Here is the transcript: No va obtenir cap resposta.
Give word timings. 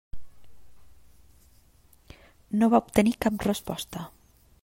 No 2.61 2.71
va 2.75 2.81
obtenir 2.85 3.15
cap 3.27 3.47
resposta. 3.51 4.09